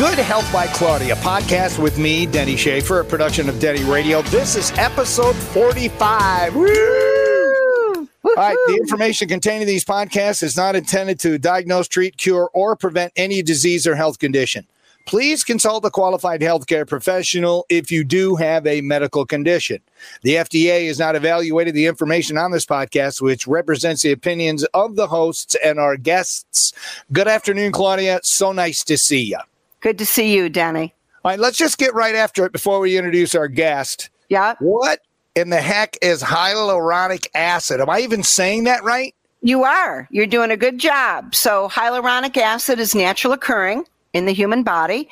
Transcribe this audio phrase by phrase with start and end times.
[0.00, 4.22] Good Health by Claudia podcast with me, Denny Schaefer, a production of Denny Radio.
[4.22, 6.56] This is episode 45.
[6.56, 8.08] Woo!
[8.24, 12.48] All right, the information contained in these podcasts is not intended to diagnose, treat, cure,
[12.54, 14.66] or prevent any disease or health condition.
[15.04, 19.82] Please consult a qualified healthcare professional if you do have a medical condition.
[20.22, 24.96] The FDA has not evaluated the information on this podcast, which represents the opinions of
[24.96, 26.72] the hosts and our guests.
[27.12, 28.20] Good afternoon, Claudia.
[28.22, 29.36] So nice to see you.
[29.80, 30.94] Good to see you, Danny.
[31.24, 34.10] All right, let's just get right after it before we introduce our guest.
[34.28, 34.54] Yeah.
[34.60, 35.00] What
[35.34, 37.80] in the heck is hyaluronic acid?
[37.80, 39.14] Am I even saying that right?
[39.42, 40.06] You are.
[40.10, 41.34] You're doing a good job.
[41.34, 45.08] So, hyaluronic acid is natural occurring in the human body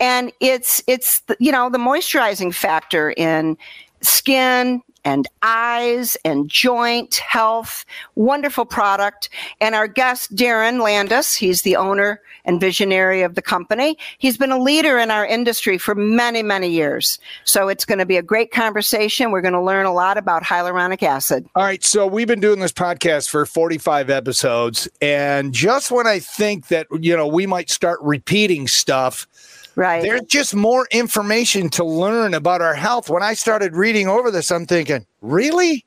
[0.00, 3.56] and it's it's you know the moisturizing factor in
[4.00, 7.84] skin and eyes and joint health.
[8.14, 9.28] Wonderful product.
[9.60, 13.98] And our guest, Darren Landis, he's the owner and visionary of the company.
[14.18, 17.18] He's been a leader in our industry for many, many years.
[17.44, 19.30] So it's going to be a great conversation.
[19.30, 21.46] We're going to learn a lot about hyaluronic acid.
[21.54, 21.84] All right.
[21.84, 24.88] So we've been doing this podcast for 45 episodes.
[25.00, 29.26] And just when I think that, you know, we might start repeating stuff,
[29.76, 30.02] Right.
[30.02, 33.08] There's just more information to learn about our health.
[33.08, 35.84] When I started reading over this, I'm thinking, really?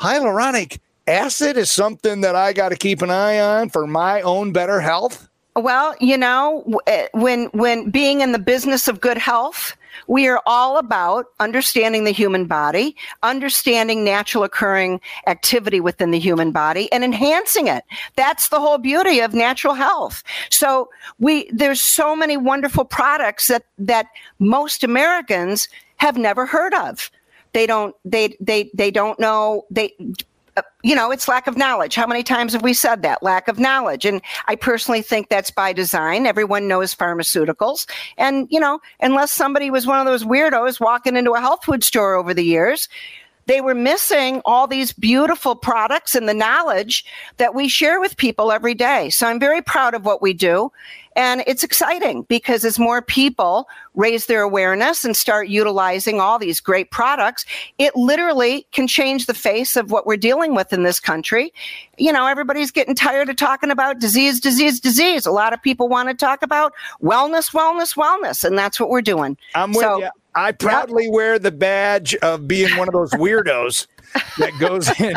[0.00, 4.52] Hyaluronic acid is something that I got to keep an eye on for my own
[4.52, 5.28] better health?
[5.56, 10.42] Well, you know, eh, when when being in the business of good health, we are
[10.46, 17.04] all about understanding the human body, understanding natural occurring activity within the human body and
[17.04, 17.84] enhancing it.
[18.16, 20.22] That's the whole beauty of natural health.
[20.50, 24.06] So we there's so many wonderful products that that
[24.38, 27.10] most Americans have never heard of.
[27.52, 29.94] They don't they they they don't know they
[30.60, 31.94] Uh, you know, it's lack of knowledge.
[31.94, 33.22] How many times have we said that?
[33.22, 34.04] Lack of knowledge.
[34.04, 36.26] And I personally think that's by design.
[36.26, 37.88] Everyone knows pharmaceuticals.
[38.18, 41.82] And, you know, unless somebody was one of those weirdos walking into a health food
[41.82, 42.88] store over the years,
[43.46, 47.04] they were missing all these beautiful products and the knowledge
[47.38, 49.10] that we share with people every day.
[49.10, 50.70] So I'm very proud of what we do.
[51.16, 56.60] And it's exciting because as more people raise their awareness and start utilizing all these
[56.60, 57.44] great products,
[57.78, 61.52] it literally can change the face of what we're dealing with in this country.
[61.98, 65.26] You know, everybody's getting tired of talking about disease, disease, disease.
[65.26, 66.72] A lot of people want to talk about
[67.02, 68.44] wellness, wellness, wellness.
[68.44, 69.36] And that's what we're doing.
[69.56, 70.10] I'm with so, you.
[70.34, 71.12] I proudly yep.
[71.12, 73.86] wear the badge of being one of those weirdos
[74.38, 75.16] that goes in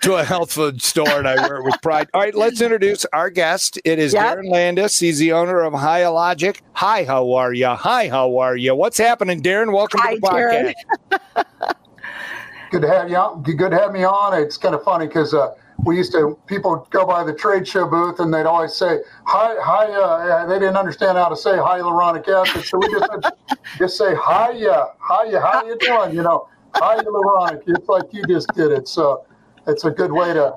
[0.00, 2.08] to a health food store and I wear it with pride.
[2.14, 3.78] All right, let's introduce our guest.
[3.84, 4.38] It is yep.
[4.38, 4.98] Darren Landis.
[4.98, 6.60] He's the owner of Hyalogic.
[6.74, 7.68] Hi, how are you?
[7.68, 8.74] Hi, how are you?
[8.74, 9.72] What's happening, Darren?
[9.72, 11.74] Welcome Hi, to the podcast.
[12.70, 13.42] good to have you on.
[13.42, 14.40] Good to have me on.
[14.40, 17.86] It's kind of funny because uh, we used to people go by the trade show
[17.86, 22.26] booth and they'd always say hi hi uh, they didn't understand how to say hyaluronic
[22.28, 22.64] acid.
[22.64, 23.10] So we just
[23.78, 26.14] just say hi yeah hi yeah how you doing?
[26.14, 28.88] You know hyaluronic it's like you just did it.
[28.88, 29.24] So
[29.66, 30.56] it's a good way to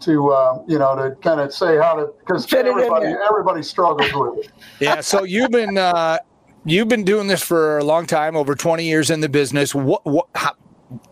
[0.00, 4.46] to uh, you know to kind of say how to because everybody everybody struggles with
[4.46, 4.52] it.
[4.80, 6.18] Yeah so you've been uh
[6.64, 9.74] you've been doing this for a long time over 20 years in the business.
[9.74, 10.54] What, what how,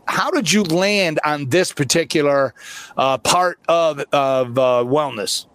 [0.07, 2.55] how did you land on this particular
[2.97, 5.47] uh, part of, of uh, wellness?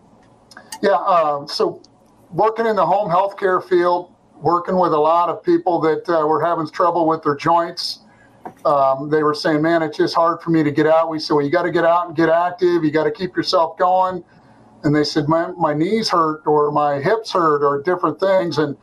[0.82, 1.82] Yeah, uh, so
[2.32, 6.44] working in the home healthcare field, working with a lot of people that uh, were
[6.44, 8.00] having trouble with their joints.
[8.66, 11.36] Um, they were saying, "Man, it's just hard for me to get out." We said,
[11.36, 12.84] "Well, you got to get out and get active.
[12.84, 14.24] You got to keep yourself going."
[14.84, 18.76] And they said, "My my knees hurt, or my hips hurt, or different things." And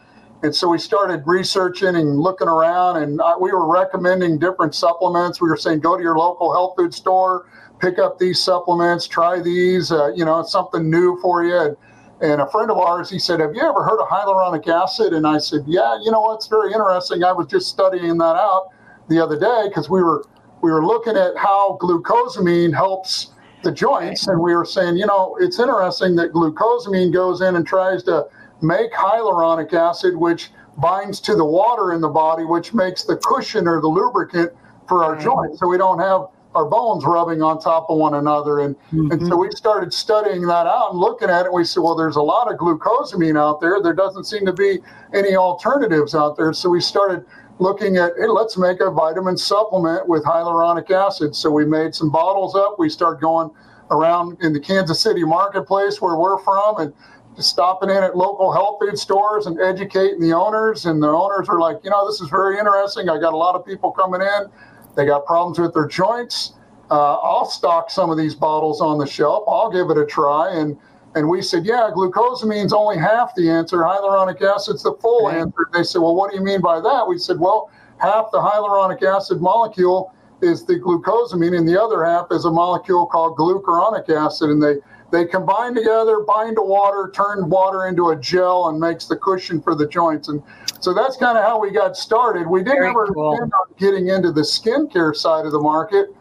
[0.43, 5.41] and so we started researching and looking around, and we were recommending different supplements.
[5.41, 7.47] We were saying, go to your local health food store,
[7.81, 9.91] pick up these supplements, try these.
[9.91, 11.59] Uh, you know, it's something new for you.
[11.59, 11.77] And,
[12.21, 15.27] and, a friend of ours, he said, "Have you ever heard of hyaluronic acid?" And
[15.27, 17.23] I said, "Yeah, you know what's very interesting.
[17.25, 18.69] I was just studying that out
[19.09, 20.25] the other day because we were
[20.61, 23.33] we were looking at how glucosamine helps
[23.63, 27.67] the joints, and we were saying, you know, it's interesting that glucosamine goes in and
[27.67, 28.27] tries to
[28.63, 33.67] make hyaluronic acid, which binds to the water in the body, which makes the cushion
[33.67, 34.53] or the lubricant
[34.89, 35.25] for our mm-hmm.
[35.25, 35.59] joints.
[35.61, 38.61] So we don't have our bones rubbing on top of one another.
[38.61, 39.13] And, mm-hmm.
[39.13, 41.53] and so we started studying that out and looking at it.
[41.53, 43.83] We said, well, there's a lot of glucosamine out there.
[43.83, 44.79] There doesn't seem to be
[45.13, 46.53] any alternatives out there.
[46.53, 47.25] So we started
[47.59, 51.35] looking at, hey, let's make a vitamin supplement with hyaluronic acid.
[51.35, 52.79] So we made some bottles up.
[52.79, 53.51] We started going
[53.91, 56.93] around in the Kansas City marketplace where we're from and
[57.41, 60.87] stopping in at local health food stores and educating the owners.
[60.87, 63.09] And the owners are like, you know, this is very interesting.
[63.09, 64.51] I got a lot of people coming in.
[64.97, 66.55] They got problems with their joints.
[66.91, 69.45] Uh, I'll stock some of these bottles on the shelf.
[69.47, 70.55] I'll give it a try.
[70.55, 70.77] And
[71.15, 73.79] And we said, yeah, glucosamine's only half the answer.
[73.79, 75.39] Hyaluronic acid's the full right.
[75.39, 75.69] answer.
[75.73, 77.07] They said, well, what do you mean by that?
[77.09, 80.13] We said, well, half the hyaluronic acid molecule
[80.43, 84.51] is the glucosamine, and the other half is a molecule called glucuronic acid.
[84.51, 84.77] And they
[85.11, 89.61] they combine together, bind to water, turn water into a gel, and makes the cushion
[89.63, 90.29] for the joints.
[90.29, 90.43] And
[90.81, 92.47] so that's kind of how we got started.
[92.47, 93.39] We didn't Very ever cool.
[93.41, 96.15] end up getting into the skincare side of the market.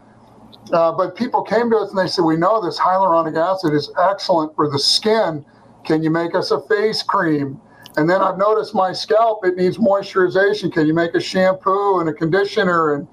[0.71, 3.91] Uh, but people came to us and they said, We know this hyaluronic acid is
[3.99, 5.45] excellent for the skin.
[5.85, 7.59] Can you make us a face cream?
[7.97, 10.71] And then I've noticed my scalp, it needs moisturization.
[10.71, 12.93] Can you make a shampoo and a conditioner?
[12.93, 13.07] And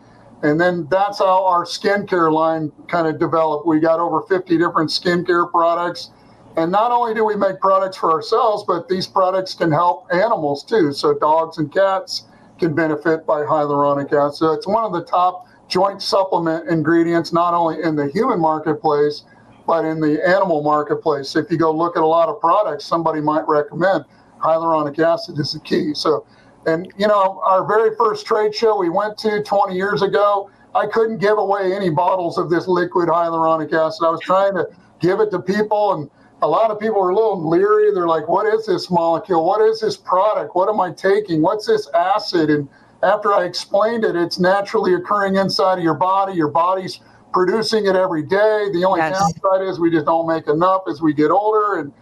[0.45, 3.67] and then that's how our skincare line kind of developed.
[3.67, 6.11] We got over 50 different skincare products.
[6.59, 10.63] And not only do we make products for ourselves, but these products can help animals
[10.63, 10.93] too.
[10.93, 12.27] So dogs and cats
[12.59, 14.37] can benefit by hyaluronic acid.
[14.37, 19.25] So it's one of the top joint supplement ingredients, not only in the human marketplace,
[19.67, 21.35] but in the animal marketplace.
[21.37, 24.05] If you go look at a lot of products, somebody might recommend
[24.41, 25.95] hyaluronic acid is the key.
[25.95, 26.27] So
[26.67, 30.87] and, you know, our very first trade show we went to 20 years ago, I
[30.87, 34.07] couldn't give away any bottles of this liquid hyaluronic acid.
[34.07, 34.69] I was trying to
[35.01, 36.11] give it to people, and
[36.43, 37.93] a lot of people were a little leery.
[37.95, 39.45] They're like, what is this molecule?
[39.45, 40.57] What is this product?
[40.57, 41.43] What am I taking?
[41.43, 42.51] What's this acid?
[42.51, 42.69] And
[43.03, 46.35] after I explained it, it's naturally occurring inside of your body.
[46.35, 47.01] Your body's
[47.33, 48.69] producing it every day.
[48.73, 49.19] The only yes.
[49.19, 51.93] downside is we just don't make enough as we get older and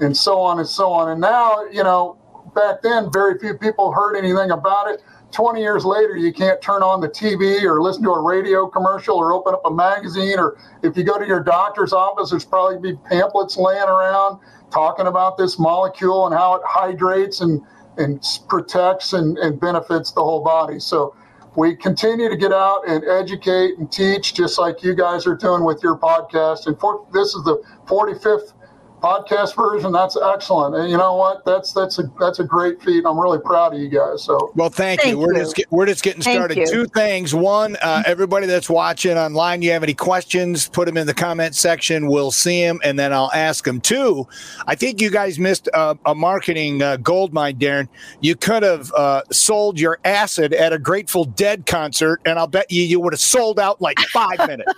[0.00, 1.10] and so on and so on.
[1.10, 2.16] And now, you know,
[2.54, 5.02] back then, very few people heard anything about it.
[5.32, 9.16] 20 years later, you can't turn on the TV or listen to a radio commercial
[9.16, 10.38] or open up a magazine.
[10.38, 14.40] Or if you go to your doctor's office, there's probably be pamphlets laying around
[14.70, 17.60] talking about this molecule and how it hydrates and,
[17.98, 20.78] and protects and, and benefits the whole body.
[20.78, 21.14] So
[21.56, 25.64] we continue to get out and educate and teach, just like you guys are doing
[25.64, 26.66] with your podcast.
[26.66, 28.52] And for, this is the 45th
[29.00, 30.74] podcast version that's excellent.
[30.74, 31.44] And you know what?
[31.44, 33.04] That's that's a that's a great feat.
[33.06, 34.22] I'm really proud of you guys.
[34.22, 35.18] So well thank, thank you.
[35.18, 36.66] we're just get, we're just getting started.
[36.68, 37.34] two things.
[37.34, 41.54] One uh, everybody that's watching online you have any questions put them in the comment
[41.54, 42.06] section.
[42.08, 44.26] We'll see them and then i'll ask them two
[44.66, 47.88] i think you guys missed a, a marketing uh, gold mine darren.
[48.20, 52.70] You could have uh, sold your acid at a grateful dead concert and i'll bet
[52.70, 54.72] you you would have sold out like five minutes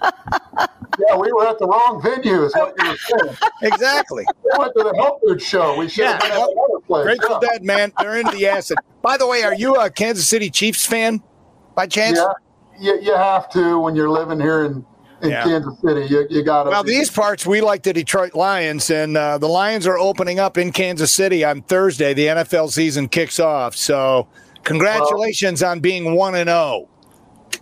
[1.08, 4.24] yeah we were at the wrong venue is what you were saying exactly.
[4.44, 5.76] We went to the health food show.
[5.78, 6.12] We should yeah.
[6.12, 7.04] have been at another place.
[7.04, 7.48] Grateful yeah.
[7.50, 7.92] Dead, man.
[7.98, 8.78] They're into the acid.
[9.02, 11.22] By the way, are you a Kansas City Chiefs fan
[11.74, 12.18] by chance?
[12.18, 14.84] Yeah, you, you have to when you're living here in,
[15.22, 15.44] in yeah.
[15.44, 16.06] Kansas City.
[16.06, 16.70] You, you got to.
[16.70, 16.90] Well, be.
[16.90, 20.72] these parts, we like the Detroit Lions, and uh, the Lions are opening up in
[20.72, 22.14] Kansas City on Thursday.
[22.14, 23.76] The NFL season kicks off.
[23.76, 24.28] So,
[24.64, 26.88] congratulations well, on being 1 and 0.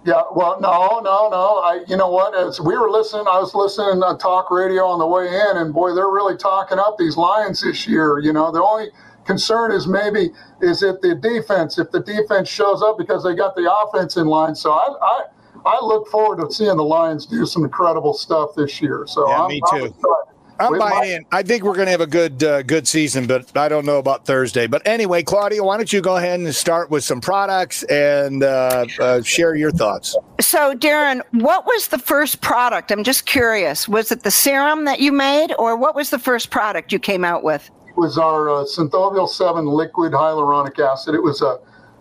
[0.05, 1.61] Yeah, well, no, no, no.
[1.65, 2.37] I, you know what?
[2.37, 5.73] As we were listening, I was listening to talk radio on the way in, and
[5.73, 8.19] boy, they're really talking up these Lions this year.
[8.19, 8.89] You know, the only
[9.25, 11.79] concern is maybe is it the defense.
[11.79, 15.25] If the defense shows up because they got the offense in line, so I, I,
[15.65, 19.05] I look forward to seeing the Lions do some incredible stuff this year.
[19.07, 19.87] So yeah, I'm, me too.
[19.87, 21.27] I'm I'm buying in.
[21.33, 23.99] I think we're going to have a good uh, good season, but I don't know
[23.99, 24.67] about Thursday.
[24.67, 28.87] But anyway, Claudia, why don't you go ahead and start with some products and uh,
[29.01, 30.17] uh, share your thoughts?
[30.41, 32.93] So, Darren, what was the first product?
[32.93, 33.89] I'm just curious.
[33.89, 37.25] Was it the serum that you made, or what was the first product you came
[37.25, 37.71] out with?
[37.89, 41.15] It was our uh, Synthovial 7 liquid hyaluronic acid.
[41.15, 41.59] It was a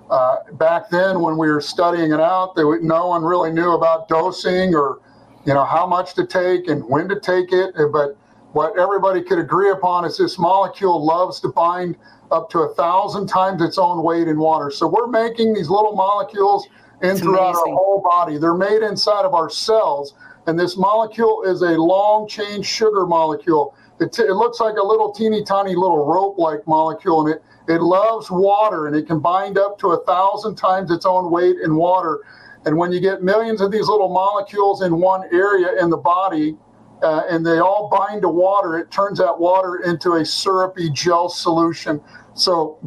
[0.10, 4.08] uh, back then when we were studying it out, they, no one really knew about
[4.08, 5.00] dosing or
[5.46, 8.16] you know how much to take and when to take it, but
[8.54, 11.98] what everybody could agree upon is this molecule loves to bind
[12.32, 14.72] up to a thousand times its own weight in water.
[14.72, 16.68] So we're making these little molecules
[17.02, 17.74] in throughout amazing.
[17.74, 18.38] our whole body.
[18.38, 20.14] They're made inside of our cells.
[20.46, 23.76] And this molecule is a long chain sugar molecule.
[24.00, 27.44] It, t- it looks like a little teeny tiny little rope like molecule, and it,
[27.68, 31.58] it loves water and it can bind up to a thousand times its own weight
[31.64, 32.20] in water.
[32.66, 36.58] And when you get millions of these little molecules in one area in the body,
[37.04, 41.30] uh, and they all bind to water, it turns that water into a syrupy gel
[41.30, 42.02] solution.
[42.34, 42.80] So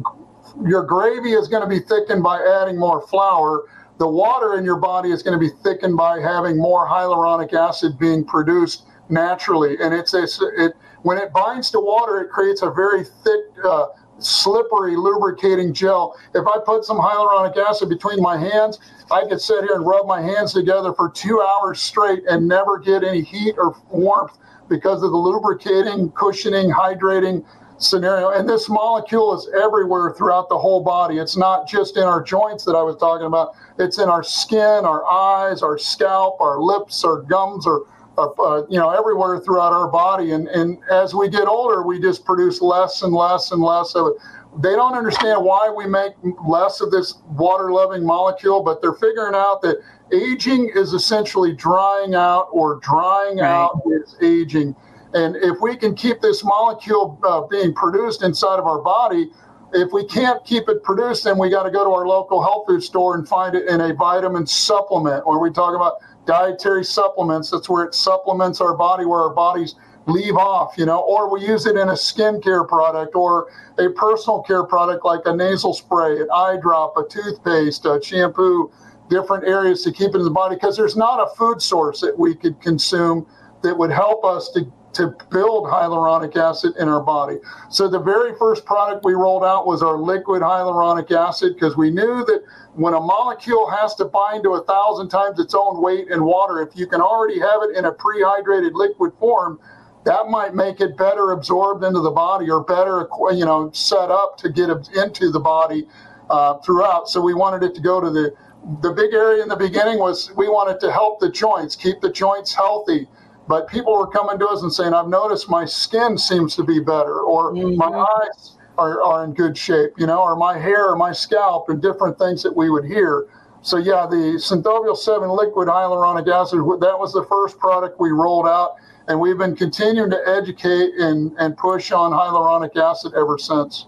[0.65, 3.65] your gravy is going to be thickened by adding more flour.
[3.99, 7.97] The water in your body is going to be thickened by having more hyaluronic acid
[7.99, 9.77] being produced naturally.
[9.81, 10.23] And it's a,
[10.57, 13.87] it when it binds to water, it creates a very thick, uh,
[14.19, 16.17] slippery, lubricating gel.
[16.33, 18.79] If I put some hyaluronic acid between my hands,
[19.11, 22.77] I could sit here and rub my hands together for two hours straight and never
[22.77, 24.37] get any heat or warmth
[24.69, 27.45] because of the lubricating, cushioning, hydrating
[27.77, 28.29] scenario.
[28.29, 31.19] And this molecule is everywhere throughout the whole body.
[31.19, 34.59] It's not just in our joints that I was talking about, it's in our skin,
[34.59, 37.81] our eyes, our scalp, our lips, our gums, our
[38.17, 40.31] uh, uh, you know, everywhere throughout our body.
[40.31, 44.07] And, and as we get older, we just produce less and less and less of
[44.07, 44.13] it.
[44.61, 46.13] They don't understand why we make
[46.47, 49.77] less of this water loving molecule, but they're figuring out that
[50.11, 53.49] aging is essentially drying out or drying right.
[53.49, 54.75] out is aging.
[55.13, 59.29] And if we can keep this molecule uh, being produced inside of our body,
[59.73, 62.65] if we can't keep it produced, then we got to go to our local health
[62.67, 65.97] food store and find it in a vitamin supplement, or we talk about
[66.27, 67.49] dietary supplements.
[67.49, 71.45] That's where it supplements our body, where our bodies leave off, you know, or we
[71.45, 76.21] use it in a skincare product or a personal care product like a nasal spray,
[76.21, 78.71] an eye drop, a toothpaste, a shampoo,
[79.09, 82.17] different areas to keep it in the body because there's not a food source that
[82.17, 83.25] we could consume
[83.63, 87.37] that would help us to to build hyaluronic acid in our body.
[87.69, 91.91] So the very first product we rolled out was our liquid hyaluronic acid because we
[91.91, 96.07] knew that when a molecule has to bind to a thousand times its own weight
[96.09, 99.59] in water, if you can already have it in a prehydrated liquid form,
[100.05, 104.37] that might make it better absorbed into the body or better, you know, set up
[104.37, 105.87] to get into the body
[106.29, 107.09] uh, throughout.
[107.09, 108.33] So we wanted it to go to the
[108.81, 112.11] the big area in the beginning was we wanted to help the joints, keep the
[112.11, 113.07] joints healthy.
[113.47, 116.79] But people were coming to us and saying, I've noticed my skin seems to be
[116.79, 117.77] better, or mm-hmm.
[117.77, 121.69] my eyes are, are in good shape, you know, or my hair or my scalp,
[121.69, 123.27] and different things that we would hear.
[123.61, 128.47] So, yeah, the Synthovial 7 liquid hyaluronic acid, that was the first product we rolled
[128.47, 128.75] out.
[129.07, 133.87] And we've been continuing to educate and, and push on hyaluronic acid ever since.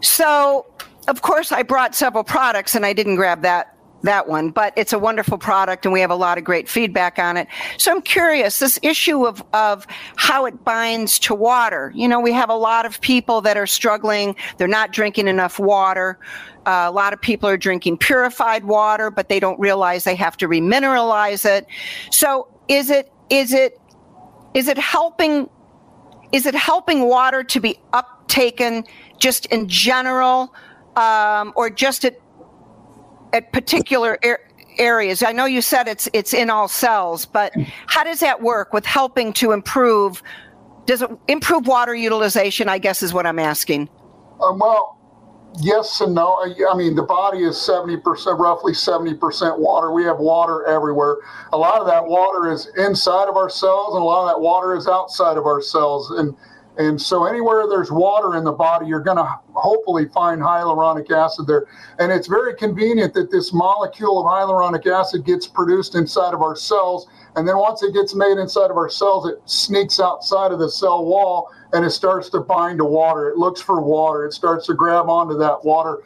[0.00, 0.66] So,
[1.08, 3.71] of course, I brought several products and I didn't grab that
[4.02, 7.18] that one, but it's a wonderful product and we have a lot of great feedback
[7.18, 7.48] on it.
[7.78, 11.92] So I'm curious, this issue of, of how it binds to water.
[11.94, 14.36] You know, we have a lot of people that are struggling.
[14.56, 16.18] They're not drinking enough water.
[16.66, 20.36] Uh, a lot of people are drinking purified water, but they don't realize they have
[20.38, 21.66] to remineralize it.
[22.10, 23.78] So is it, is it,
[24.54, 25.48] is it helping,
[26.32, 28.86] is it helping water to be uptaken
[29.18, 30.54] just in general?
[30.94, 32.20] Um, or just at
[33.32, 34.40] at particular er-
[34.78, 35.22] areas?
[35.22, 37.52] I know you said it's it's in all cells, but
[37.86, 40.22] how does that work with helping to improve?
[40.86, 42.68] Does it improve water utilization?
[42.68, 43.88] I guess is what I'm asking.
[44.40, 44.98] Um, well,
[45.60, 46.38] yes and no.
[46.42, 48.02] I mean, the body is 70%,
[48.38, 49.92] roughly 70% water.
[49.92, 51.18] We have water everywhere.
[51.52, 54.40] A lot of that water is inside of our cells, and a lot of that
[54.40, 56.10] water is outside of our cells.
[56.10, 56.36] And
[56.78, 61.46] and so, anywhere there's water in the body, you're going to hopefully find hyaluronic acid
[61.46, 61.66] there.
[61.98, 66.56] And it's very convenient that this molecule of hyaluronic acid gets produced inside of our
[66.56, 67.08] cells.
[67.36, 70.70] And then, once it gets made inside of our cells, it sneaks outside of the
[70.70, 73.28] cell wall and it starts to bind to water.
[73.28, 75.98] It looks for water, it starts to grab onto that water.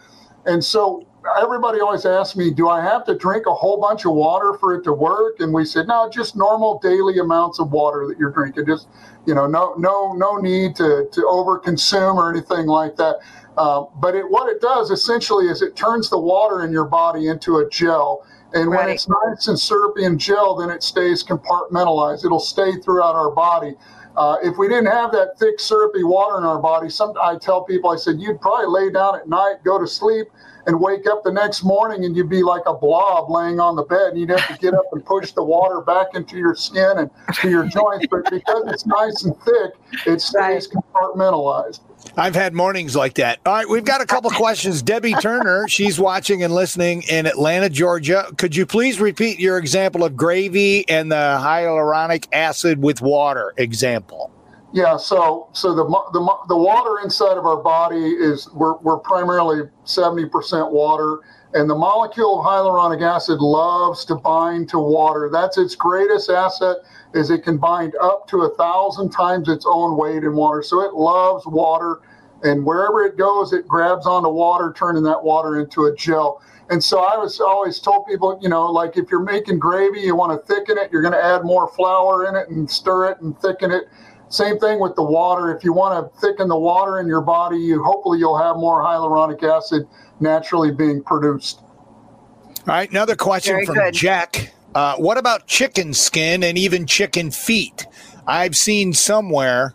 [0.47, 1.07] And so,
[1.41, 4.75] everybody always asks me, do I have to drink a whole bunch of water for
[4.75, 5.41] it to work?
[5.41, 8.67] And we said, no, just normal daily amounts of water that you're drinking.
[8.67, 8.89] Just,
[9.27, 13.17] you know, no, no, no need to, to overconsume or anything like that.
[13.57, 17.29] Uh, but it, what it does essentially is it turns the water in your body
[17.29, 18.27] into a gel.
[18.53, 18.87] And right.
[18.87, 22.25] when it's nice and syrupy and gel, then it stays compartmentalized.
[22.25, 23.75] It'll stay throughout our body.
[24.17, 27.65] Uh, if we didn't have that thick, syrupy water in our body, some I tell
[27.65, 30.29] people, I said, you'd probably lay down at night, go to sleep,
[30.67, 33.85] and wake up the next morning and you'd be like a blob laying on the
[33.85, 36.99] bed and you'd have to get up and push the water back into your skin
[36.99, 38.07] and to your joints.
[38.11, 39.73] But because it's nice and thick,
[40.07, 41.81] it stays compartmentalized.
[42.17, 43.41] I've had mornings like that.
[43.47, 44.83] All right, we've got a couple questions.
[44.83, 48.27] Debbie Turner, she's watching and listening in Atlanta, Georgia.
[48.37, 54.33] Could you please repeat your example of gravy and the hyaluronic acid with water example?
[54.73, 59.63] Yeah, so so the, the the water inside of our body is we're, we're primarily
[59.87, 61.21] 70% water,
[61.55, 65.31] and the molecule of hyaluronic acid loves to bind to water.
[65.33, 66.79] That's its greatest asset
[67.15, 70.63] is it can bind up to a thousand times its own weight in water.
[70.63, 72.01] So it loves water,
[72.43, 76.43] and wherever it goes, it grabs onto water, turning that water into a gel.
[76.69, 80.17] And so I was always told people, you know, like if you're making gravy, you
[80.17, 83.21] want to thicken it, you're going to add more flour in it and stir it
[83.21, 83.85] and thicken it
[84.29, 85.55] same thing with the water.
[85.57, 88.83] If you want to thicken the water in your body, you hopefully you'll have more
[88.83, 89.87] hyaluronic acid
[90.21, 91.61] naturally being produced.
[91.61, 93.95] All right, another question Very from good.
[93.95, 94.53] Jack.
[94.75, 97.87] Uh, what about chicken skin and even chicken feet?
[98.27, 99.75] I've seen somewhere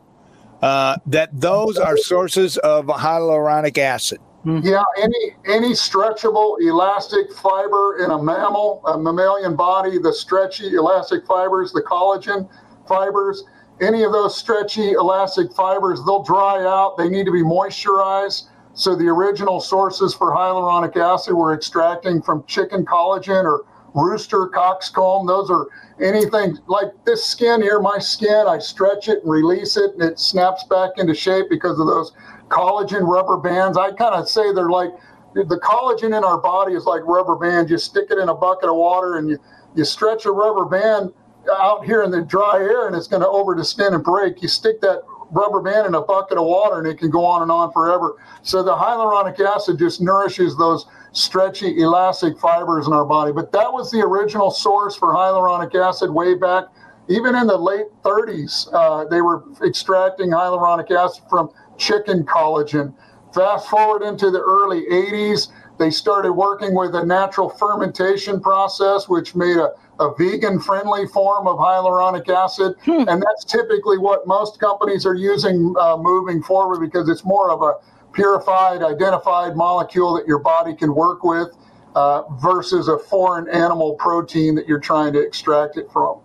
[0.62, 4.20] uh, that those are sources of hyaluronic acid.
[4.46, 4.67] Mm-hmm.
[4.67, 11.25] Yeah, any any stretchable elastic fiber in a mammal, a mammalian body, the stretchy elastic
[11.27, 12.50] fibers, the collagen
[12.88, 13.43] fibers,
[13.81, 16.97] any of those stretchy elastic fibers, they'll dry out.
[16.97, 18.47] They need to be moisturized.
[18.73, 25.27] So the original sources for hyaluronic acid we're extracting from chicken collagen or rooster coxcomb.
[25.27, 25.67] Those are
[26.00, 30.19] anything like this skin here, my skin, I stretch it and release it and it
[30.19, 32.13] snaps back into shape because of those
[32.47, 33.77] collagen rubber bands.
[33.77, 34.91] I kind of say they're like
[35.33, 37.69] the collagen in our body is like rubber band.
[37.69, 39.39] You stick it in a bucket of water and you,
[39.75, 41.13] you stretch a rubber band
[41.50, 44.41] out here in the dry air and it's going to over skin and break.
[44.41, 47.41] You stick that rubber band in a bucket of water and it can go on
[47.41, 48.17] and on forever.
[48.43, 53.31] So the hyaluronic acid just nourishes those stretchy, elastic fibers in our body.
[53.31, 56.65] But that was the original source for hyaluronic acid way back.
[57.07, 62.93] Even in the late 30s, uh, they were extracting hyaluronic acid from chicken collagen.
[63.33, 69.36] Fast forward into the early 80s, they started working with a natural fermentation process, which
[69.36, 72.75] made a, a vegan friendly form of hyaluronic acid.
[72.83, 73.07] Hmm.
[73.07, 77.62] And that's typically what most companies are using uh, moving forward because it's more of
[77.62, 77.74] a
[78.13, 81.50] purified, identified molecule that your body can work with
[81.95, 86.19] uh, versus a foreign animal protein that you're trying to extract it from.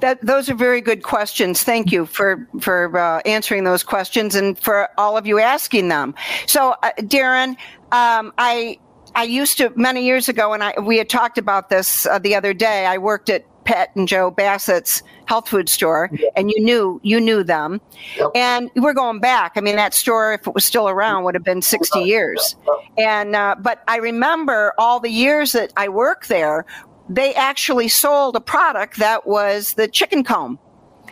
[0.00, 1.62] That those are very good questions.
[1.62, 6.14] Thank you for for uh, answering those questions and for all of you asking them.
[6.46, 7.50] So, uh, Darren,
[7.92, 8.78] um, I
[9.16, 12.34] I used to many years ago, and I we had talked about this uh, the
[12.34, 12.84] other day.
[12.84, 17.42] I worked at Pat and Joe Bassett's health food store, and you knew you knew
[17.42, 17.80] them,
[18.16, 18.30] yep.
[18.34, 19.52] and we're going back.
[19.56, 22.56] I mean, that store, if it was still around, would have been sixty years.
[22.98, 26.66] And uh, but I remember all the years that I worked there.
[27.08, 30.58] They actually sold a product that was the chicken comb,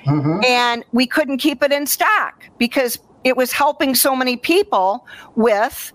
[0.04, 0.44] mm-hmm.
[0.44, 5.06] and we couldn't keep it in stock because it was helping so many people
[5.36, 5.92] with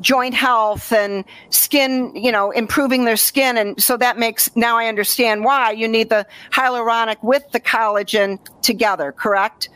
[0.00, 3.56] joint health and skin, you know, improving their skin.
[3.56, 8.38] And so that makes, now I understand why you need the hyaluronic with the collagen
[8.62, 9.68] together, correct?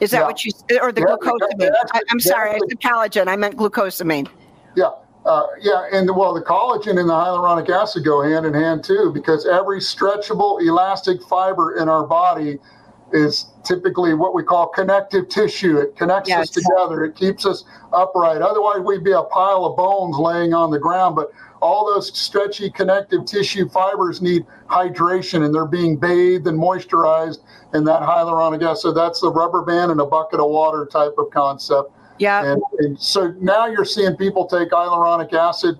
[0.00, 0.26] Is that yeah.
[0.26, 0.80] what you, said?
[0.80, 1.72] or the yeah, glucosamine?
[1.92, 3.28] I, am sorry, I said collagen.
[3.28, 4.28] I meant glucosamine.
[4.74, 4.90] Yeah.
[5.24, 9.12] Uh, yeah, and well, the collagen and the hyaluronic acid go hand in hand too,
[9.14, 12.58] because every stretchable, elastic fiber in our body
[13.12, 15.78] is typically what we call connective tissue.
[15.78, 16.40] It connects yes.
[16.42, 17.04] us together.
[17.04, 18.42] It keeps us upright.
[18.42, 21.16] Otherwise, we'd be a pile of bones laying on the ground.
[21.16, 27.38] But all those stretchy connective tissue fibers need hydration, and they're being bathed and moisturized
[27.72, 28.82] in that hyaluronic acid.
[28.82, 31.92] So that's the rubber band and a bucket of water type of concept.
[32.18, 32.52] Yeah.
[32.52, 35.78] And, and so now you're seeing people take hyaluronic acid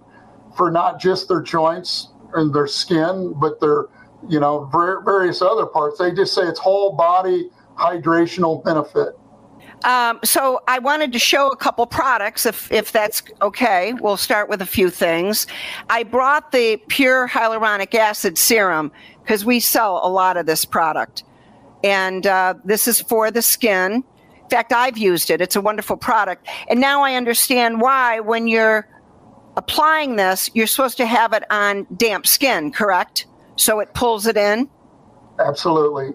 [0.56, 3.86] for not just their joints and their skin, but their
[4.28, 4.70] you know,
[5.04, 5.98] various other parts.
[5.98, 9.16] They just say it's whole body hydrational benefit.
[9.84, 13.94] Um, so I wanted to show a couple products, if if that's okay.
[13.94, 15.46] We'll start with a few things.
[15.90, 21.24] I brought the pure hyaluronic acid serum because we sell a lot of this product,
[21.82, 24.04] and uh, this is for the skin.
[24.42, 25.40] In fact, I've used it.
[25.40, 28.88] It's a wonderful product, and now I understand why when you're
[29.56, 32.70] applying this, you're supposed to have it on damp skin.
[32.70, 33.26] Correct?
[33.56, 34.68] So it pulls it in?
[35.38, 36.10] Absolutely.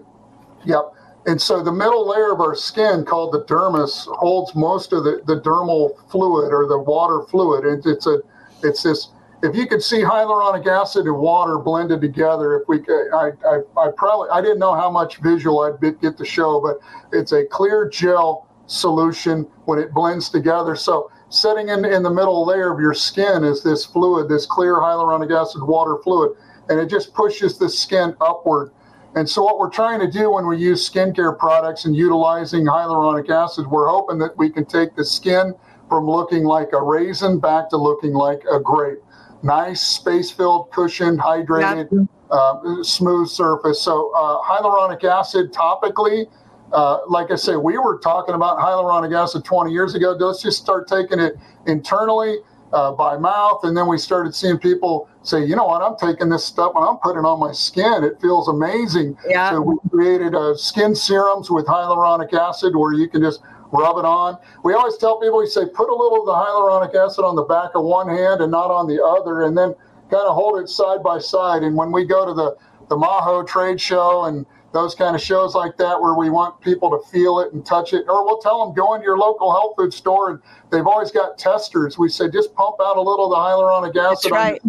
[0.64, 0.94] Yep.
[1.26, 5.20] And so the middle layer of our skin, called the dermis, holds most of the,
[5.26, 7.64] the dermal fluid or the water fluid.
[7.64, 8.20] It, it's a,
[8.62, 9.10] it's this.
[9.42, 12.78] If you could see hyaluronic acid and water blended together, if we,
[13.14, 16.78] I, I, I probably, I didn't know how much visual I'd get to show, but
[17.16, 20.74] it's a clear gel solution when it blends together.
[20.74, 24.74] So sitting in, in the middle layer of your skin is this fluid, this clear
[24.76, 26.32] hyaluronic acid water fluid
[26.68, 28.72] and it just pushes the skin upward.
[29.14, 33.30] And so, what we're trying to do when we use skincare products and utilizing hyaluronic
[33.30, 35.54] acid, we're hoping that we can take the skin
[35.88, 38.98] from looking like a raisin back to looking like a grape.
[39.42, 43.80] Nice, space filled, cushioned, hydrated, uh, smooth surface.
[43.80, 46.26] So, uh, hyaluronic acid topically,
[46.72, 50.10] uh, like I say, we were talking about hyaluronic acid 20 years ago.
[50.18, 52.38] Let's just start taking it internally
[52.72, 53.60] uh, by mouth.
[53.64, 56.84] And then we started seeing people say, you know what, I'm taking this stuff and
[56.84, 58.04] I'm putting it on my skin.
[58.04, 59.16] It feels amazing.
[59.28, 59.50] Yeah.
[59.50, 64.04] So we created uh, skin serums with hyaluronic acid where you can just rub it
[64.04, 64.38] on.
[64.64, 67.44] We always tell people, we say, put a little of the hyaluronic acid on the
[67.44, 69.74] back of one hand and not on the other, and then
[70.10, 71.62] kind of hold it side by side.
[71.62, 72.56] And when we go to the,
[72.88, 76.90] the Maho trade show and those kind of shows like that where we want people
[76.90, 78.04] to feel it and touch it.
[78.08, 81.38] Or we'll tell them go into your local health food store and they've always got
[81.38, 81.98] testers.
[81.98, 84.62] We say just pump out a little of the hyaluronic acid right.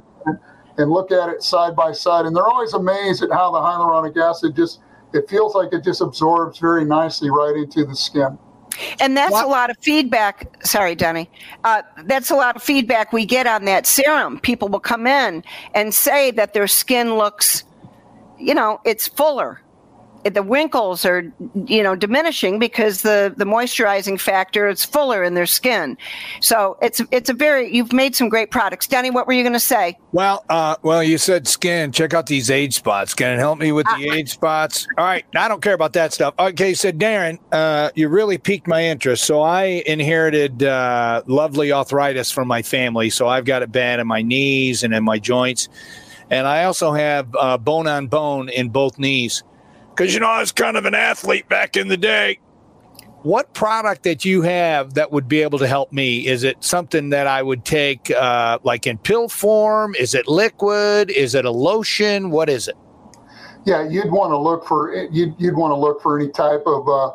[0.77, 2.25] and look at it side by side.
[2.25, 4.79] And they're always amazed at how the hyaluronic acid just
[5.13, 8.37] it feels like it just absorbs very nicely right into the skin.
[8.99, 9.45] And that's what?
[9.45, 10.63] a lot of feedback.
[10.65, 11.29] Sorry, Denny.
[11.63, 14.39] Uh, that's a lot of feedback we get on that serum.
[14.39, 17.63] People will come in and say that their skin looks,
[18.39, 19.61] you know, it's fuller.
[20.25, 21.31] The wrinkles are
[21.65, 25.97] you know diminishing because the the moisturizing factor is fuller in their skin.
[26.41, 28.85] So it's it's a very you've made some great products.
[28.85, 29.97] Danny what were you going to say?
[30.11, 31.93] Well uh well you said skin.
[31.93, 33.13] Check out these age spots.
[33.13, 34.85] Can it help me with the uh, age spots?
[34.97, 36.33] All right i don't care about that stuff.
[36.37, 39.23] Okay so darren uh you really piqued my interest.
[39.23, 43.09] So i inherited uh lovely arthritis from my family.
[43.09, 45.69] So i've got it bad in my knees and in my joints
[46.29, 49.43] and i also have uh, bone on bone in both knees
[49.99, 52.39] because you know I was kind of an athlete back in the day.
[53.23, 56.25] What product that you have that would be able to help me?
[56.25, 59.93] Is it something that I would take uh, like in pill form?
[59.95, 61.11] Is it liquid?
[61.11, 62.31] Is it a lotion?
[62.31, 62.77] What is it?
[63.65, 66.87] Yeah, you'd want to look for you'd, you'd want to look for any type of
[66.87, 67.07] uh,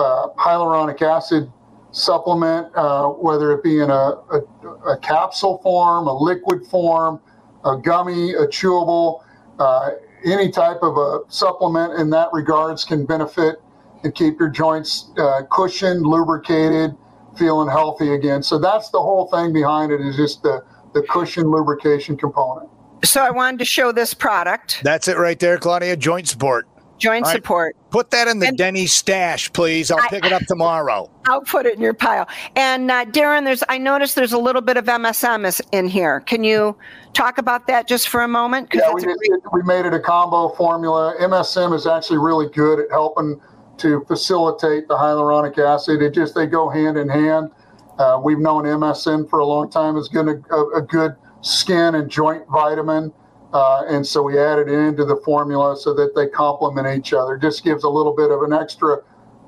[0.00, 1.52] uh, hyaluronic acid
[1.90, 4.40] supplement, uh, whether it be in a, a,
[4.86, 7.20] a, capsule form, a liquid form,
[7.64, 9.22] a gummy, a chewable.
[9.58, 9.90] Uh,
[10.24, 13.56] any type of a supplement in that regards can benefit
[14.04, 16.96] and keep your joints uh, cushioned, lubricated,
[17.36, 18.42] feeling healthy again.
[18.42, 22.68] So that's the whole thing behind it is just the, the cushion lubrication component.
[23.04, 24.80] So I wanted to show this product.
[24.84, 25.96] That's it right there, Claudia.
[25.96, 26.68] Joint support.
[26.98, 27.34] Joint right.
[27.34, 27.76] support.
[27.90, 29.90] Put that in the and Denny stash, please.
[29.90, 31.10] I'll I, pick it up tomorrow.
[31.26, 32.28] I'll put it in your pile.
[32.56, 36.20] And uh, Darren, there's I noticed there's a little bit of MSM in here.
[36.20, 36.76] Can you
[37.12, 38.70] talk about that just for a moment?
[38.72, 39.18] Yeah, we, great-
[39.52, 41.14] we made it a combo formula.
[41.20, 43.40] MSM is actually really good at helping
[43.78, 46.02] to facilitate the hyaluronic acid.
[46.02, 47.50] It just they go hand in hand.
[47.98, 52.10] Uh, we've known MSM for a long time as good a, a good skin and
[52.10, 53.12] joint vitamin.
[53.52, 57.36] Uh, and so we added it into the formula so that they complement each other.
[57.36, 58.98] Just gives a little bit of an extra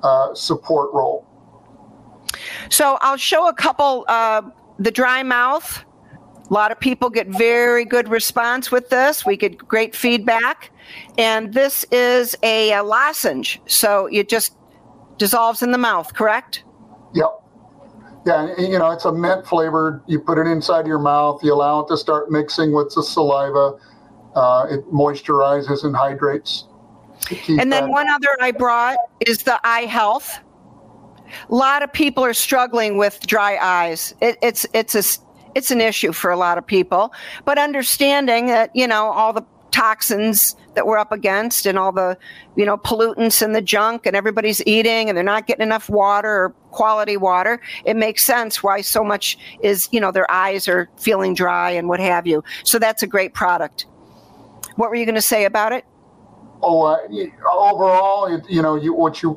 [0.03, 1.25] uh, support role.
[2.69, 4.05] So I'll show a couple.
[4.07, 4.43] Uh,
[4.79, 5.83] the dry mouth.
[6.49, 9.25] A lot of people get very good response with this.
[9.25, 10.71] We get great feedback,
[11.17, 13.59] and this is a, a lozenge.
[13.65, 14.55] So it just
[15.17, 16.13] dissolves in the mouth.
[16.13, 16.63] Correct?
[17.13, 17.41] Yep.
[18.27, 20.03] Yeah, you know, it's a mint flavored.
[20.07, 21.43] You put it inside your mouth.
[21.43, 23.73] You allow it to start mixing with the saliva
[24.35, 26.65] uh, it moisturizes and hydrates.
[27.47, 30.39] And then one other I brought is the eye health.
[31.49, 34.13] A lot of people are struggling with dry eyes.
[34.21, 35.03] It, it's it's a
[35.55, 37.13] it's an issue for a lot of people,
[37.45, 42.17] but understanding that you know all the toxins that we're up against and all the
[42.55, 46.29] you know pollutants and the junk and everybody's eating and they're not getting enough water
[46.29, 50.89] or quality water it makes sense why so much is you know their eyes are
[50.97, 53.85] feeling dry and what have you so that's a great product
[54.75, 55.85] what were you going to say about it?
[56.61, 56.97] Oh, uh,
[57.51, 59.33] overall, you know, you what you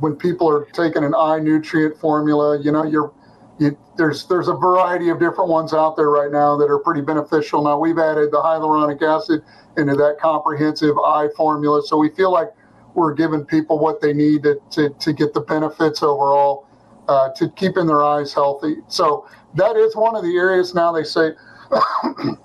[0.00, 3.12] when people are taking an eye nutrient formula, you know, you're
[3.58, 7.00] you, there's there's a variety of different ones out there right now that are pretty
[7.00, 7.64] beneficial.
[7.64, 9.42] Now we've added the hyaluronic acid
[9.76, 12.48] into that comprehensive eye formula, so we feel like
[12.94, 16.68] we're giving people what they need to to, to get the benefits overall
[17.08, 18.76] uh, to keeping their eyes healthy.
[18.86, 21.32] So that is one of the areas now they say.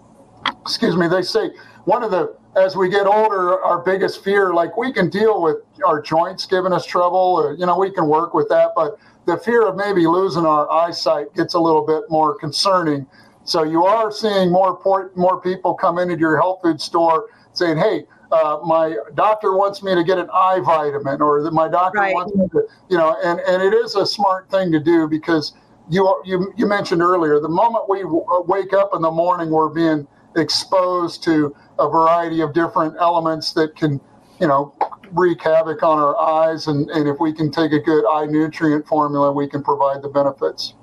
[0.62, 1.08] excuse me.
[1.08, 1.51] They say
[1.86, 5.58] one of the as we get older, our biggest fear, like we can deal with
[5.86, 9.38] our joints giving us trouble, or, you know, we can work with that, but the
[9.38, 13.08] fear of maybe losing our eyesight gets a little bit more concerning.
[13.43, 17.78] So you are seeing more port, more people come into your health food store saying,
[17.78, 22.00] "Hey, uh, my doctor wants me to get an eye vitamin, or that my doctor
[22.00, 22.13] right.
[22.13, 25.54] wants me to, you know," and and it is a smart thing to do because
[25.89, 29.69] you you you mentioned earlier the moment we w- wake up in the morning, we're
[29.69, 34.00] being exposed to a variety of different elements that can,
[34.40, 34.74] you know,
[35.12, 36.68] wreak havoc on our eyes.
[36.68, 40.10] And, and if we can take a good eye nutrient formula, we can provide the
[40.10, 40.74] benefits.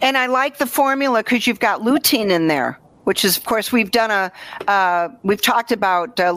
[0.00, 3.70] And I like the formula because you've got lutein in there which is, of course,
[3.70, 4.32] we've done a,
[4.68, 6.32] uh, we've talked about uh, uh,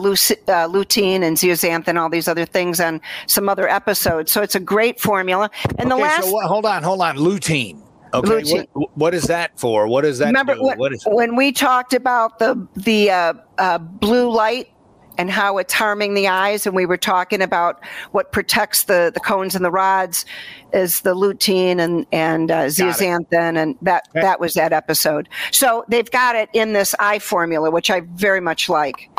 [0.68, 4.30] lutein and zeaxanthin and all these other things on some other episodes.
[4.30, 5.50] So it's a great formula.
[5.80, 7.82] And okay, the last, so hold on, hold on, lutein.
[8.14, 9.88] Okay, what, what is that for?
[9.88, 10.26] What is that?
[10.26, 14.72] Remember when, what is when we talked about the the uh, uh, blue light
[15.18, 19.20] and how it's harming the eyes, and we were talking about what protects the the
[19.20, 20.24] cones and the rods
[20.72, 24.22] is the lutein and and uh, zeaxanthin, and that okay.
[24.22, 25.28] that was that episode.
[25.50, 29.10] So they've got it in this eye formula, which I very much like.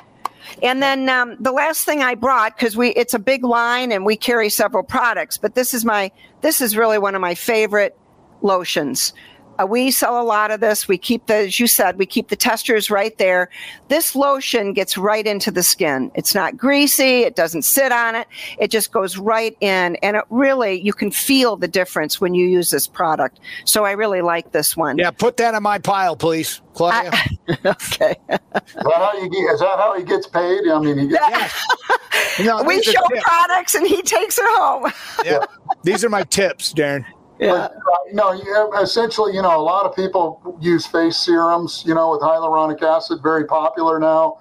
[0.63, 4.03] And then um, the last thing I brought because we it's a big line and
[4.03, 7.95] we carry several products, but this is my this is really one of my favorite
[8.41, 9.13] lotions.
[9.61, 10.87] Uh, we sell a lot of this.
[10.87, 13.49] We keep the, as you said, we keep the testers right there.
[13.89, 16.11] This lotion gets right into the skin.
[16.15, 17.21] It's not greasy.
[17.21, 18.27] It doesn't sit on it.
[18.59, 19.95] It just goes right in.
[19.97, 23.39] And it really, you can feel the difference when you use this product.
[23.65, 24.97] So I really like this one.
[24.97, 27.11] Yeah, put that in my pile, please, Claudia.
[27.13, 28.15] I, okay.
[28.29, 28.39] Is
[28.75, 30.67] that how you get, is that how he gets paid?
[30.67, 31.65] I mean, he gets, yes.
[32.43, 34.91] no, we show products and he takes it home.
[35.25, 35.45] yeah.
[35.83, 37.05] These are my tips, Darren.
[37.41, 37.53] Yeah.
[37.53, 37.69] Uh,
[38.13, 42.11] no, you have, essentially, you know, a lot of people use face serums, you know,
[42.11, 44.37] with hyaluronic acid, very popular now.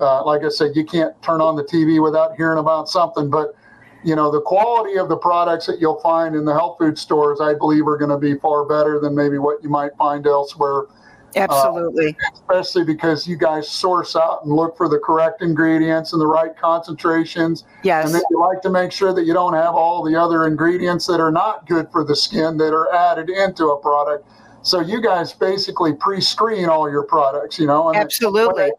[0.00, 3.28] Uh, like I said, you can't turn on the TV without hearing about something.
[3.28, 3.56] But,
[4.04, 7.40] you know, the quality of the products that you'll find in the health food stores,
[7.40, 10.84] I believe, are going to be far better than maybe what you might find elsewhere.
[11.36, 12.08] Absolutely.
[12.08, 16.26] Uh, especially because you guys source out and look for the correct ingredients and the
[16.26, 17.64] right concentrations.
[17.82, 18.06] Yes.
[18.06, 21.06] And then you like to make sure that you don't have all the other ingredients
[21.06, 24.26] that are not good for the skin that are added into a product.
[24.62, 27.88] So you guys basically pre-screen all your products, you know.
[27.88, 28.70] And Absolutely.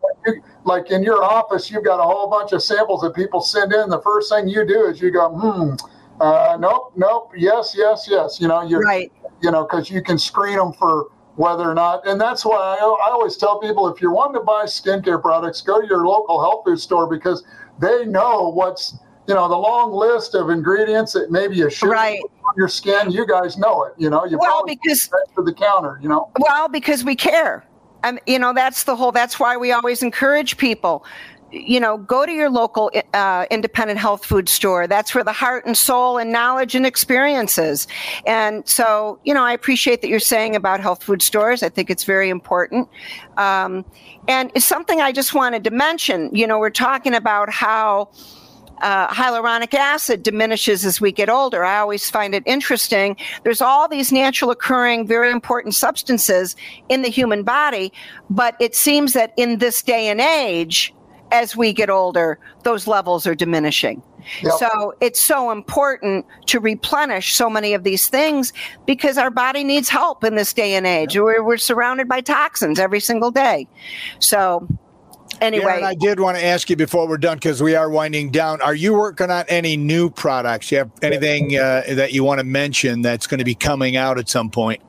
[0.63, 3.89] like in your office, you've got a whole bunch of samples that people send in.
[3.89, 5.75] The first thing you do is you go, hmm,
[6.19, 8.39] uh, nope, nope, yes, yes, yes.
[8.41, 9.11] You know, you Right.
[9.41, 12.83] you know, because you can screen them for whether or not, and that's why I,
[12.83, 16.41] I always tell people if you're wanting to buy skincare products, go to your local
[16.41, 17.43] health food store because
[17.79, 22.19] they know what's, you know, the long list of ingredients that maybe you should Right.
[22.45, 23.11] on your skin.
[23.11, 24.25] You guys know it, you know.
[24.25, 26.29] You Well, because to the counter, you know.
[26.39, 27.65] Well, because we care.
[28.03, 31.03] Um, you know, that's the whole, that's why we always encourage people.
[31.51, 34.87] You know, go to your local uh, independent health food store.
[34.87, 37.87] That's where the heart and soul and knowledge and experiences.
[38.25, 41.63] And so, you know, I appreciate that you're saying about health food stores.
[41.63, 42.89] I think it's very important.
[43.37, 43.85] Um,
[44.27, 46.29] and it's something I just wanted to mention.
[46.33, 48.09] You know, we're talking about how
[48.81, 51.63] uh, hyaluronic acid diminishes as we get older.
[51.63, 53.17] I always find it interesting.
[53.43, 56.55] There's all these natural occurring, very important substances
[56.89, 57.93] in the human body,
[58.29, 60.93] but it seems that in this day and age,
[61.31, 64.01] as we get older, those levels are diminishing.
[64.41, 64.53] Yep.
[64.57, 68.53] So it's so important to replenish so many of these things
[68.85, 71.17] because our body needs help in this day and age.
[71.17, 73.67] We're, we're surrounded by toxins every single day.
[74.19, 74.67] So
[75.41, 75.79] anyway.
[75.81, 78.61] Darren, I did want to ask you before we're done because we are winding down.
[78.61, 80.71] Are you working on any new products?
[80.71, 84.17] You have anything uh, that you want to mention that's going to be coming out
[84.17, 84.81] at some point?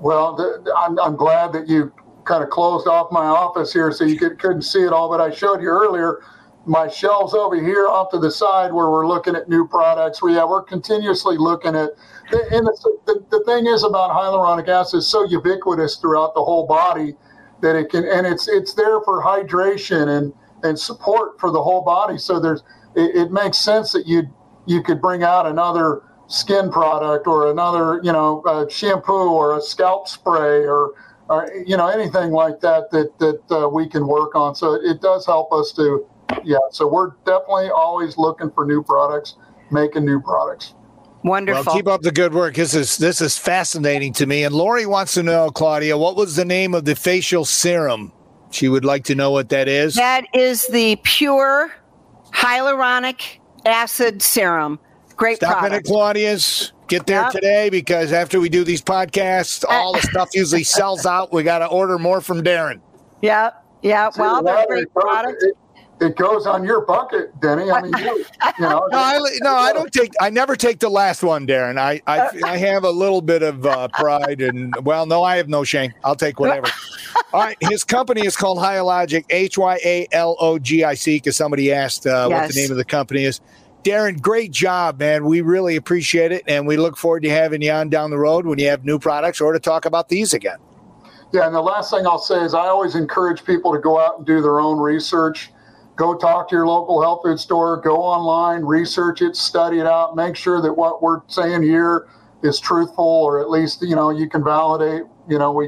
[0.00, 1.92] Well, the, the- I'm, I'm glad that you
[2.26, 5.20] kind of closed off my office here so you could, couldn't see it all, but
[5.20, 6.22] I showed you earlier
[6.66, 10.20] my shelves over here off to the side where we're looking at new products.
[10.20, 11.90] We, yeah, we're continuously looking at,
[12.32, 16.66] and the, the, the thing is about hyaluronic acid is so ubiquitous throughout the whole
[16.66, 17.14] body
[17.62, 20.32] that it can, and it's, it's there for hydration and,
[20.64, 22.18] and support for the whole body.
[22.18, 22.64] So there's,
[22.96, 24.24] it, it makes sense that you,
[24.66, 30.08] you could bring out another skin product or another, you know, shampoo or a scalp
[30.08, 30.94] spray or,
[31.28, 34.54] or you know anything like that that that uh, we can work on.
[34.54, 36.06] So it does help us to,
[36.44, 36.58] yeah.
[36.70, 39.36] So we're definitely always looking for new products,
[39.70, 40.74] making new products.
[41.24, 41.64] Wonderful.
[41.64, 42.54] Well, keep up the good work.
[42.54, 44.44] This is this is fascinating to me.
[44.44, 48.12] And Lori wants to know, Claudia, what was the name of the facial serum?
[48.50, 49.94] She would like to know what that is.
[49.94, 51.72] That is the pure
[52.30, 54.78] hyaluronic acid serum.
[55.16, 56.72] Great Stop in at product.
[56.88, 57.00] Claudia's.
[57.02, 57.32] Get there Yep.
[57.32, 61.32] today because after we do these podcasts, all the stuff usually sells out.
[61.32, 62.80] We got to order more from Darren.
[63.22, 63.50] Yeah,
[63.82, 64.10] yeah.
[64.16, 65.44] Well, they're great it, goes, products.
[65.44, 65.56] it,
[65.98, 67.70] it goes on your bucket, Denny.
[67.70, 68.24] I mean, you, you
[68.60, 68.86] know.
[68.90, 70.12] No, I, no, I don't take.
[70.20, 71.78] I never take the last one, Darren.
[71.78, 75.48] I, I, I have a little bit of uh, pride, and well, no, I have
[75.48, 75.94] no shame.
[76.04, 76.68] I'll take whatever.
[77.32, 81.16] All right, his company is called Hyalogic, H Y A L O G I C,
[81.16, 83.40] because somebody asked uh, what the name of the company is.
[83.86, 85.24] Darren, great job, man.
[85.26, 88.44] We really appreciate it, and we look forward to having you on down the road
[88.44, 90.56] when you have new products or to talk about these again.
[91.32, 94.18] Yeah, and the last thing I'll say is I always encourage people to go out
[94.18, 95.52] and do their own research.
[95.94, 100.16] Go talk to your local health food store, go online, research it, study it out,
[100.16, 102.08] make sure that what we're saying here
[102.42, 105.66] is truthful or at least, you know, you can validate, you know, we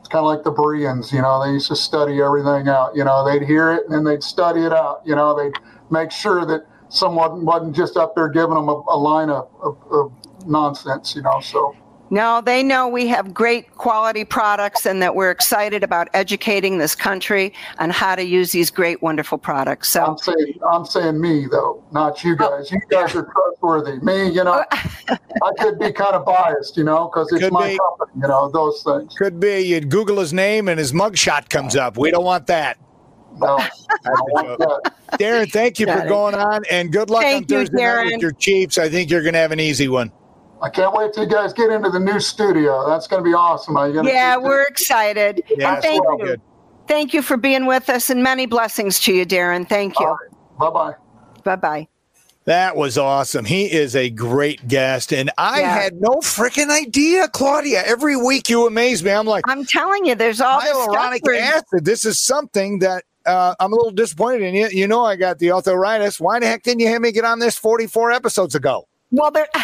[0.00, 3.04] it's kind of like the Bereans, you know, they used to study everything out, you
[3.04, 5.54] know, they'd hear it and then they'd study it out, you know, they'd
[5.90, 9.76] make sure that someone wasn't just up there giving them a, a line of, of,
[9.90, 10.12] of
[10.46, 11.76] nonsense, you know, so.
[12.10, 16.94] No, they know we have great quality products and that we're excited about educating this
[16.94, 19.88] country on how to use these great, wonderful products.
[19.88, 22.58] So, I'm saying I'm saying me though, not you oh.
[22.58, 22.70] guys.
[22.70, 23.98] You guys are trustworthy.
[24.04, 24.78] Me, you know, oh.
[25.08, 27.78] I could be kind of biased, you know, because it's Could my be.
[27.78, 29.14] company, you know, those things.
[29.14, 31.96] Could be you'd Google his name and his mugshot comes up.
[31.96, 32.78] We don't want that.
[33.40, 33.68] No, I
[34.04, 34.94] don't want that.
[35.18, 36.08] Darren, thank you for it.
[36.08, 38.78] going on, and good luck Thank on you, Thursday night with your Chiefs.
[38.78, 40.12] I think you're going to have an easy one.
[40.62, 42.88] I can't wait till you guys get into the new studio.
[42.88, 43.76] That's going to be awesome.
[43.76, 45.42] Are you gonna Yeah, we're excited.
[45.50, 46.24] Yeah, And thank well, you.
[46.26, 46.40] good.
[46.86, 49.68] Thank you for being with us and many blessings to you, Darren.
[49.68, 50.16] Thank you.
[50.58, 50.94] Bye bye.
[51.42, 51.88] Bye bye.
[52.46, 53.46] That was awesome.
[53.46, 55.74] He is a great guest, and I Yeah.
[55.82, 57.82] had no freaking idea, Claudia.
[57.86, 59.12] Every week you amaze me.
[59.12, 60.88] I'm like, I'm telling you, there's all this stuff.
[60.88, 61.84] hyaluronic where- acid.
[61.86, 64.68] This is something that uh, I'm a little disappointed in you.
[64.68, 66.20] You know, I got the arthritis.
[66.20, 68.86] Why the heck didn't you have me get on this 44 episodes ago?
[69.10, 69.48] Well, there,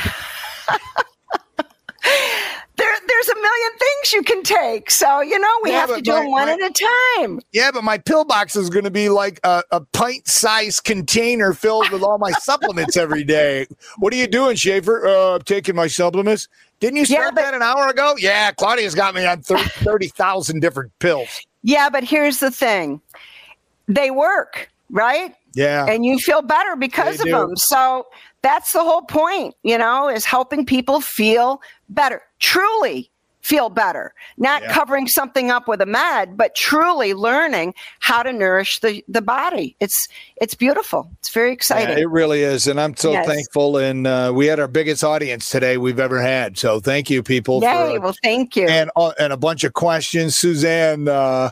[2.77, 4.91] there, there's a million things you can take.
[4.91, 6.87] So you know, we Yeah, have to do my- them one my- at a
[7.19, 7.41] time.
[7.53, 11.91] Yeah, but my pill box is going to be like a, a pint-sized container filled
[11.91, 13.67] with all my supplements every day.
[13.99, 15.07] What are you doing, Schaefer?
[15.07, 16.49] Uh, I'm taking my supplements.
[16.81, 18.15] Didn't you Yeah, start but- that an hour ago?
[18.19, 21.29] Yeah, Claudia's got me on 30,000 different pills.
[21.63, 23.03] Yeah, but here's the thing:
[23.95, 25.35] they work, right?
[25.53, 25.87] Yeah.
[25.89, 27.47] and you feel better because They of do.
[27.49, 27.57] them.
[27.57, 28.07] So
[28.41, 33.11] that's the whole point, you know, is helping people feel better, truly
[33.43, 34.73] feel better, not Yeah.
[34.73, 39.75] covering something up with a med, but truly learning how to nourish the, the body.
[39.81, 41.11] It's it's beautiful.
[41.19, 41.97] It's very exciting.
[41.97, 43.27] Yeah, it really is, and I'm so Yes.
[43.27, 43.77] thankful.
[43.79, 46.59] And uh, we had our biggest audience today we've ever had.
[46.59, 47.95] So thank you, people, Yay!
[47.97, 48.69] for well, thank you.
[48.69, 50.37] and uh, and a bunch of questions.
[50.37, 51.51] Suzanne uh,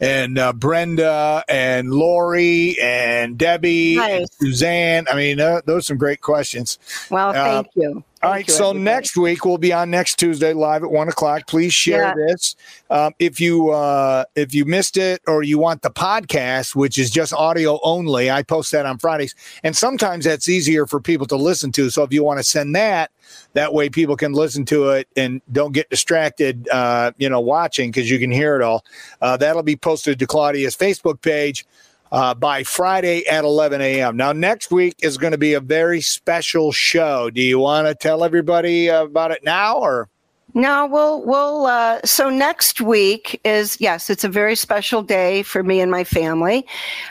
[0.00, 5.06] and uh, Brenda and Lori and Debbie and Suzanne.
[5.10, 6.78] I mean, uh, those are some great questions.
[7.10, 8.04] well, uh, thank you.
[8.20, 8.84] All right, you, so everybody.
[8.84, 11.46] next week we'll be on next Tuesday live at one o'clock.
[11.46, 12.14] Please share Yeah.
[12.26, 12.56] this.
[12.90, 17.10] Um, if you uh, if you missed it or you want the podcast, which is
[17.10, 21.36] just audio only, I post that on Fridays, and sometimes that's easier for people to
[21.36, 21.90] listen to.
[21.90, 23.12] So if you want to send that,
[23.52, 27.90] that way people can listen to it and don't get distracted, uh, you know, watching
[27.90, 28.84] because you can hear it all.
[29.20, 31.64] Uh, that'll be posted to Claudia's Facebook page
[32.12, 34.16] uh, by Friday at 11 a.m.
[34.16, 37.30] Now, next week is going to be a very special show.
[37.30, 40.08] Do you want to tell everybody about it now or?
[40.54, 45.62] No, we'll we'll uh, so next week is yes, it's a very special day for
[45.62, 46.66] me and my family.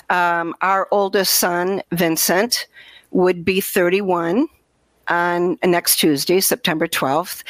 [0.10, 2.68] Um, our oldest son, Vincent,
[3.12, 4.48] would be 31
[5.08, 7.44] on next Tuesday, September 12th,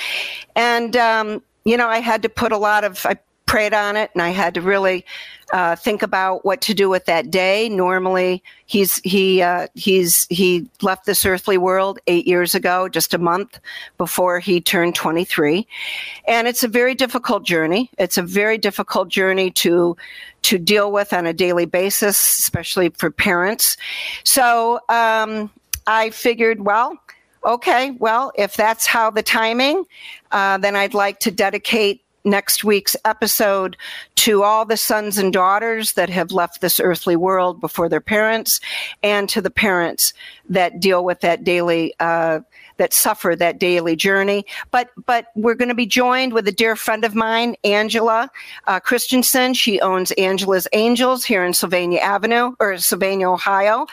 [0.56, 4.12] and um, you know I had to put a lot of I prayed on it,
[4.14, 5.06] and I had to really
[5.54, 7.70] uh, think about what to do with that day.
[7.70, 13.18] Normally, he's he uh, he's he left this earthly world eight years ago, just a
[13.18, 13.60] month
[13.98, 15.66] before he turned 23,
[16.28, 17.90] and it's a very difficult journey.
[17.98, 19.96] It's a very difficult journey to
[20.44, 23.78] to deal with on a daily basis, especially for parents.
[24.24, 25.50] So um,
[25.88, 26.98] I figured, well.
[27.46, 29.86] Okay, well, if that's how the timing,
[30.32, 33.78] uh, then I'd like to dedicate next week's episode
[34.16, 38.60] to all the sons and daughters that have left this earthly world before their parents
[39.02, 40.14] and to the parents
[40.50, 42.40] that deal with that daily uh,
[42.78, 44.46] that suffer that daily journey.
[44.72, 48.30] But but we're going to be joined with a dear friend of mine angela
[48.66, 49.54] uh, christensen.
[49.54, 53.86] She owns angela's angels here in sylvania avenue or sylvania ohio.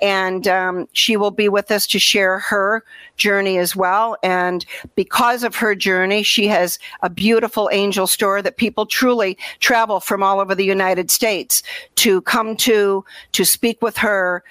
[0.00, 2.84] And um, she will be with us to share her
[3.16, 4.16] journey as well.
[4.22, 10.00] And because of her journey she has a beautiful angel store that people truly travel
[10.00, 11.62] from all over the united states
[11.96, 14.42] to come to to speak with her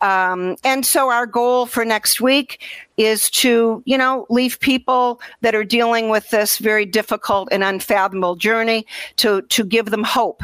[0.00, 2.62] um, and so our goal for next week
[2.96, 8.36] is to, you know, leave people that are dealing with this very difficult and unfathomable
[8.36, 8.86] journey
[9.16, 10.42] to to give them hope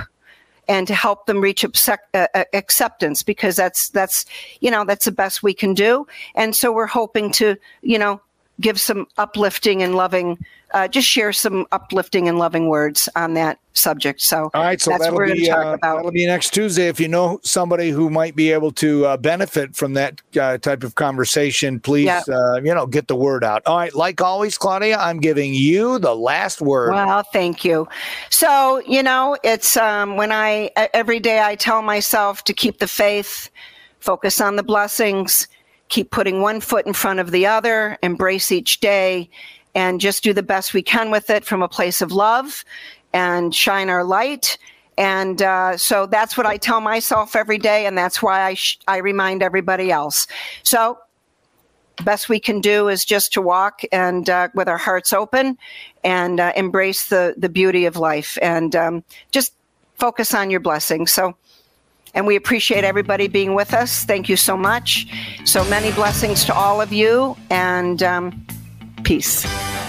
[0.69, 4.25] and to help them reach uh, uh, acceptance because that's that's
[4.61, 6.07] you know that's the best we can do.
[6.35, 8.21] And so we're hoping to, you know,
[8.61, 10.39] give some uplifting and loving,
[10.77, 14.21] uh, just share some uplifting and loving words on that subject.
[14.21, 15.97] So All right, so that's that'll what we're going be to talk uh, about.
[15.97, 16.89] that'll be next Tuesday.
[16.89, 20.85] If you know somebody who might be able to uh, benefit from that uh, type
[20.85, 23.63] of conversation, please, uh, you know, get the word out.
[23.65, 26.91] All right, like always, Claudia, I'm giving you the last word.
[26.91, 27.89] Well, thank you.
[28.29, 32.89] So, you know, it's um, when I every day I tell myself to keep the
[32.89, 33.49] faith,
[34.01, 35.49] focus on the blessings,
[35.89, 39.31] keep putting one foot in front of the other, embrace each day,
[39.77, 42.65] and just do the best we can with it from a place of love
[43.13, 44.59] and shine our light.
[44.99, 48.81] And uh, so that's what I tell myself every day, and that's why I, sh-
[48.89, 50.27] I remind everybody else.
[50.63, 50.99] So,
[52.05, 55.57] best we can do is just to walk and uh, with our hearts open
[56.05, 59.55] and uh, embrace the the beauty of life and um, just
[59.95, 61.35] focus on your blessings so
[62.13, 65.07] and we appreciate everybody being with us thank you so much
[65.47, 68.47] so many blessings to all of you and um,
[69.07, 69.86] Peace.